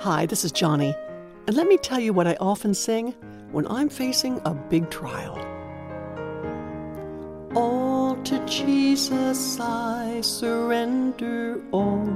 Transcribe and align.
Hi, 0.00 0.26
this 0.26 0.44
is 0.44 0.52
Joni, 0.52 0.94
and 1.46 1.56
let 1.56 1.66
me 1.66 1.78
tell 1.78 1.98
you 1.98 2.12
what 2.12 2.26
I 2.26 2.36
often 2.38 2.74
sing 2.74 3.14
when 3.50 3.66
I'm 3.66 3.88
facing 3.88 4.42
a 4.44 4.52
big 4.52 4.90
trial. 4.90 5.38
All 7.56 8.14
to 8.24 8.44
Jesus 8.44 9.58
I 9.58 10.20
surrender, 10.20 11.62
all 11.72 12.06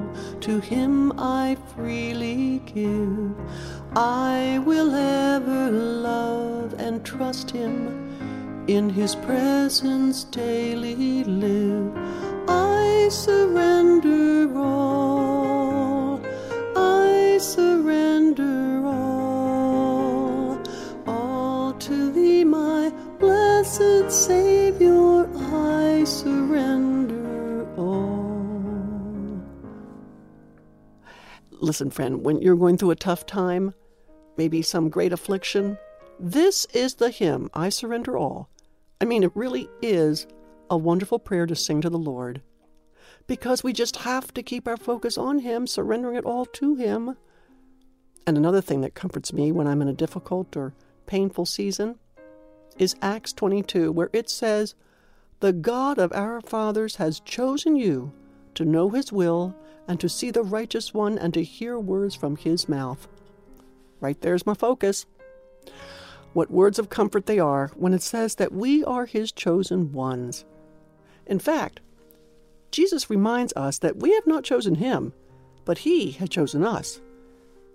to 0.41 0.61
Him 0.61 1.19
I 1.19 1.57
freely 1.75 2.59
give. 2.67 3.35
I 3.97 4.61
will 4.67 4.95
ever 4.95 5.71
love 5.71 6.75
and 6.75 7.03
trust 7.03 7.51
Him, 7.51 8.67
in 8.69 8.91
His 8.91 9.15
presence 9.15 10.25
daily 10.25 11.25
live. 11.25 11.97
I 12.47 13.09
surrender 13.11 14.55
all, 14.55 15.30
Listen, 31.71 31.89
friend, 31.89 32.25
when 32.25 32.43
you're 32.43 32.57
going 32.57 32.77
through 32.77 32.91
a 32.91 32.97
tough 32.97 33.27
time, 33.27 33.73
maybe 34.37 34.61
some 34.61 34.89
great 34.89 35.13
affliction, 35.13 35.79
this 36.19 36.67
is 36.75 36.97
the 36.97 37.11
hymn, 37.11 37.49
I 37.55 37.69
surrender 37.69 38.19
all. 38.19 38.51
I 39.01 39.05
mean, 39.05 39.23
it 39.23 39.31
really 39.37 39.69
is 39.81 40.27
a 40.69 40.77
wonderful 40.77 41.21
prayer 41.21 41.47
to 41.47 41.55
sing 41.55 41.81
to 41.83 41.89
the 41.89 41.97
Lord 41.97 42.43
because 43.29 43.63
we 43.63 43.73
just 43.73 43.99
have 43.99 44.35
to 44.35 44.43
keep 44.43 44.67
our 44.67 44.77
focus 44.77 45.17
on 45.17 45.39
Him, 45.39 45.69
surrendering 45.69 46.17
it 46.17 46.25
all 46.25 46.45
to 46.45 46.75
Him. 46.75 47.17
And 48.27 48.37
another 48.37 48.61
thing 48.61 48.81
that 48.81 48.97
comforts 48.97 49.33
me 49.33 49.53
when 49.53 49.69
I'm 49.69 49.81
in 49.81 49.87
a 49.87 49.93
difficult 49.93 50.57
or 50.57 50.75
painful 51.07 51.47
season 51.47 52.01
is 52.79 52.97
Acts 53.01 53.33
22, 53.33 53.93
where 53.93 54.11
it 54.13 54.29
says, 54.29 54.75
The 55.39 55.53
God 55.53 55.99
of 55.99 56.13
our 56.15 56.41
fathers 56.41 56.97
has 56.97 57.21
chosen 57.21 57.77
you 57.77 58.13
to 58.57 58.65
know 58.65 58.91
His 58.91 59.13
will 59.13 59.55
and 59.89 60.01
to 60.01 60.09
see 60.09 60.31
the 60.31 60.43
righteous 60.43 60.95
one 60.95 61.19
and 61.19 61.35
to 61.35 61.43
hear 61.43 61.79
words 61.79 62.15
from 62.15 62.37
His 62.37 62.69
mouth. 62.69 63.09
Right 64.01 64.21
there's 64.21 64.47
my 64.47 64.55
focus. 64.55 65.07
What 66.33 66.51
words 66.51 66.79
of 66.79 66.91
comfort 66.91 67.27
they 67.27 67.39
are 67.39 67.69
when 67.75 67.93
it 67.93 68.03
says 68.03 68.37
that 68.37 68.53
we 68.53 68.85
are 68.85 69.07
His 69.07 69.33
chosen 69.33 69.93
ones. 69.93 70.45
In 71.27 71.39
fact, 71.39 71.81
Jesus 72.71 73.11
reminds 73.11 73.53
us 73.55 73.79
that 73.79 73.97
we 73.97 74.15
have 74.15 74.27
not 74.27 74.45
chosen 74.45 74.77
him, 74.77 75.13
but 75.65 75.79
he 75.79 76.13
has 76.13 76.29
chosen 76.29 76.65
us. 76.65 77.01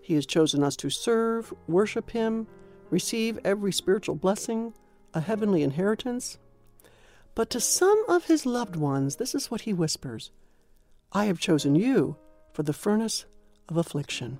He 0.02 0.14
has 0.16 0.26
chosen 0.26 0.64
us 0.64 0.76
to 0.78 0.90
serve, 0.90 1.54
worship 1.68 2.12
him, 2.12 2.48
receive 2.90 3.40
every 3.44 3.74
spiritual 3.74 4.16
blessing, 4.16 4.74
a 5.14 5.22
heavenly 5.22 5.64
inheritance. 5.64 6.38
But 7.34 7.50
to 7.50 7.60
some 7.60 8.04
of 8.08 8.26
his 8.26 8.46
loved 8.46 8.76
ones, 8.76 9.18
this 9.18 9.36
is 9.36 9.52
what 9.52 9.62
he 9.62 9.74
whispers 9.74 10.32
I 11.12 11.26
have 11.26 11.40
chosen 11.40 11.76
you 11.76 12.18
for 12.54 12.64
the 12.64 12.74
furnace 12.74 13.26
of 13.70 13.78
affliction. 13.78 14.40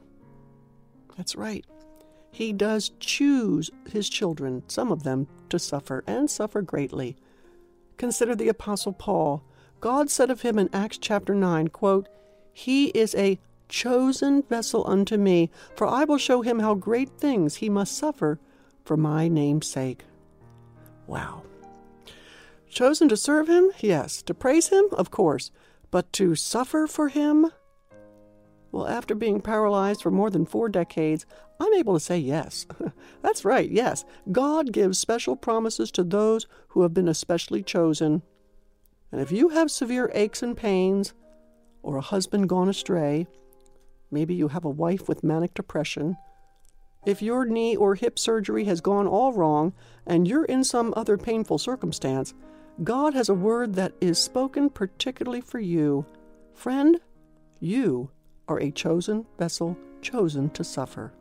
That's 1.18 1.36
right. 1.36 1.66
He 2.32 2.52
does 2.52 2.92
choose 3.00 3.72
his 3.90 4.10
children, 4.10 4.64
some 4.68 4.92
of 4.92 5.04
them, 5.04 5.28
to 5.50 5.58
suffer, 5.58 6.04
and 6.06 6.30
suffer 6.30 6.62
greatly. 6.62 7.16
Consider 7.98 8.36
the 8.36 8.50
Apostle 8.50 8.92
Paul. 8.92 9.42
God 9.80 10.10
said 10.10 10.30
of 10.30 10.42
him 10.42 10.60
in 10.60 10.70
Acts 10.74 10.98
chapter 10.98 11.34
9, 11.34 11.70
quote, 11.70 12.10
He 12.52 12.88
is 12.88 13.16
a 13.16 13.40
chosen 13.70 14.44
vessel 14.44 14.84
unto 14.86 15.18
me, 15.18 15.50
for 15.76 15.88
I 15.88 16.04
will 16.04 16.18
show 16.18 16.42
him 16.42 16.60
how 16.60 16.76
great 16.76 17.10
things 17.18 17.56
he 17.56 17.70
must 17.70 17.98
suffer 17.98 18.40
for 18.84 18.98
my 18.98 19.28
name's 19.28 19.68
sake. 19.68 20.04
Wow. 21.08 21.44
Chosen 22.70 23.08
to 23.10 23.18
serve 23.18 23.48
him? 23.48 23.72
Yes. 23.80 24.22
To 24.24 24.34
praise 24.34 24.68
him? 24.68 24.86
Of 24.92 25.10
course. 25.10 25.52
But 25.96 26.12
to 26.12 26.36
suffer 26.36 26.88
for 26.88 27.08
him? 27.08 27.50
Well, 28.74 28.86
after 28.86 29.16
being 29.16 29.40
paralyzed 29.40 30.02
for 30.02 30.12
more 30.12 30.30
than 30.30 30.46
four 30.46 30.68
decades, 30.68 31.26
I'm 31.58 31.74
able 31.74 31.94
to 31.94 32.02
say 32.02 32.18
yes. 32.18 32.68
That's 33.22 33.46
right, 33.46 33.72
yes. 33.72 34.04
God 34.30 34.74
gives 34.74 35.00
special 35.00 35.38
promises 35.38 35.92
to 35.92 36.04
those 36.04 36.48
who 36.68 36.82
have 36.82 36.94
been 36.94 37.08
especially 37.08 37.64
chosen. 37.64 38.24
And 39.10 39.22
if 39.22 39.32
you 39.32 39.48
have 39.48 39.72
severe 39.72 40.12
aches 40.14 40.44
and 40.44 40.58
pains, 40.58 41.14
or 41.82 41.96
a 41.96 42.02
husband 42.02 42.50
gone 42.50 42.68
astray, 42.68 43.26
maybe 44.12 44.36
you 44.36 44.50
have 44.50 44.66
a 44.66 44.70
wife 44.70 45.08
with 45.08 45.24
manic 45.24 45.54
depression, 45.54 46.18
if 47.06 47.22
your 47.22 47.46
knee 47.46 47.78
or 47.78 47.96
hip 47.96 48.20
surgery 48.20 48.66
has 48.66 48.82
gone 48.82 49.08
all 49.08 49.32
wrong 49.32 49.72
and 50.06 50.28
you're 50.28 50.44
in 50.44 50.66
some 50.66 50.94
other 50.98 51.18
painful 51.18 51.58
circumstance, 51.58 52.34
God 52.84 53.14
has 53.14 53.30
a 53.30 53.34
word 53.34 53.76
that 53.76 53.94
is 54.02 54.20
spoken 54.20 54.70
particularly 54.70 55.42
for 55.42 55.60
you. 55.60 56.06
Friend, 56.54 57.00
you 57.60 58.10
are 58.48 58.60
a 58.60 58.72
chosen 58.72 59.26
vessel 59.38 59.78
chosen 60.02 60.50
to 60.52 60.64
suffer. 60.64 61.14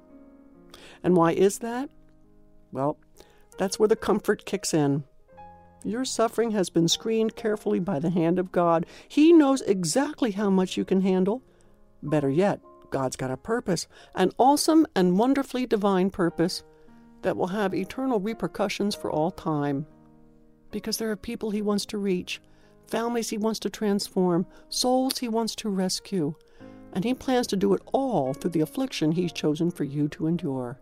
And 1.02 1.16
why 1.16 1.32
is 1.32 1.60
that? 1.60 1.90
Well, 2.72 2.98
that's 3.56 3.78
where 3.78 3.88
the 3.88 3.96
comfort 3.96 4.44
kicks 4.44 4.74
in. 4.74 5.04
Your 5.84 6.04
suffering 6.04 6.50
has 6.52 6.70
been 6.70 6.88
screened 6.88 7.36
carefully 7.36 7.78
by 7.78 7.98
the 7.98 8.10
hand 8.10 8.38
of 8.38 8.50
God. 8.50 8.86
He 9.06 9.32
knows 9.32 9.60
exactly 9.62 10.32
how 10.32 10.50
much 10.50 10.76
you 10.76 10.84
can 10.84 11.02
handle. 11.02 11.42
Better 12.02 12.30
yet, 12.30 12.60
God's 12.90 13.16
got 13.16 13.30
a 13.30 13.36
purpose, 13.36 13.86
an 14.14 14.32
awesome 14.38 14.86
and 14.96 15.18
wonderfully 15.18 15.66
divine 15.66 16.10
purpose 16.10 16.62
that 17.22 17.36
will 17.36 17.48
have 17.48 17.74
eternal 17.74 18.18
repercussions 18.18 18.94
for 18.94 19.10
all 19.10 19.30
time. 19.30 19.86
Because 20.74 20.96
there 20.96 21.12
are 21.12 21.16
people 21.16 21.52
He 21.52 21.62
wants 21.62 21.86
to 21.86 21.98
reach, 21.98 22.40
families 22.88 23.30
He 23.30 23.38
wants 23.38 23.60
to 23.60 23.70
transform, 23.70 24.44
souls 24.68 25.18
He 25.18 25.28
wants 25.28 25.54
to 25.54 25.68
rescue 25.68 26.34
and 26.92 27.04
He 27.04 27.14
plans 27.14 27.46
to 27.46 27.56
do 27.56 27.74
it 27.74 27.82
all 27.92 28.34
through 28.34 28.50
the 28.50 28.60
affliction 28.60 29.12
He's 29.12 29.32
chosen 29.32 29.70
for 29.70 29.84
you 29.84 30.08
to 30.08 30.26
endure. 30.26 30.80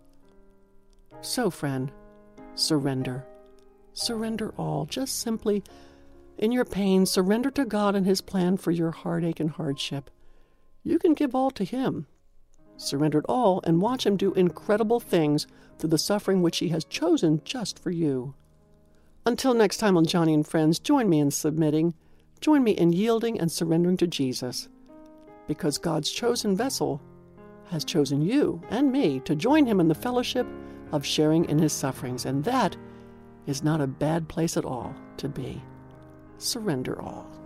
So, 1.21 1.51
friend, 1.51 1.93
surrender. 2.55 3.27
Surrender 3.93 4.55
all. 4.57 4.87
Just 4.87 5.19
simply, 5.19 5.63
in 6.39 6.53
your 6.53 6.65
pain, 6.65 7.05
surrender 7.05 7.51
to 7.51 7.67
God 7.67 7.95
and 7.95 8.07
His 8.07 8.23
plan 8.23 8.57
for 8.57 8.71
your 8.71 8.93
heartache 8.93 9.41
and 9.41 9.51
hardship. 9.51 10.09
You 10.83 10.99
can 10.99 11.13
give 11.13 11.35
all 11.35 11.51
to 11.51 11.65
Him. 11.65 12.07
Surrender 12.79 13.19
it 13.19 13.27
all 13.29 13.61
and 13.65 13.83
watch 13.83 14.07
Him 14.07 14.17
do 14.17 14.33
incredible 14.33 15.01
things 15.01 15.47
through 15.79 15.91
the 15.91 15.99
suffering 15.99 16.41
which 16.41 16.61
He 16.61 16.71
has 16.71 16.87
chosen 16.87 17.43
just 17.45 17.79
for 17.79 17.91
you. 17.91 18.33
Until 19.25 19.55
next 19.55 19.77
time 19.77 19.97
on 19.97 20.05
Joni 20.05 20.35
and 20.35 20.47
Friends, 20.47 20.79
join 20.81 21.09
me 21.09 21.21
in 21.21 21.31
submitting. 21.31 21.95
Join 22.41 22.65
me 22.65 22.73
in 22.73 22.93
yielding 22.93 23.39
and 23.39 23.51
surrendering 23.51 23.97
to 23.99 24.07
Jesus 24.07 24.69
because 25.47 25.79
God's 25.79 26.11
chosen 26.11 26.57
vessel 26.57 27.01
has 27.67 27.85
chosen 27.85 28.21
you 28.21 28.61
and 28.71 28.91
me 28.91 29.21
to 29.21 29.37
join 29.37 29.65
him 29.65 29.81
in 29.81 29.89
the 29.89 29.95
fellowship 29.95 30.47
of 30.91 31.07
sharing 31.07 31.45
in 31.47 31.59
his 31.59 31.73
sufferings. 31.73 32.27
And 32.27 32.43
that 32.45 32.77
is 33.47 33.63
not 33.63 33.81
a 33.81 33.87
bad 33.87 34.29
place 34.29 34.57
at 34.57 34.65
all 34.65 34.95
to 35.19 35.29
be. 35.29 35.63
Surrender 36.39 37.01
all. 37.01 37.42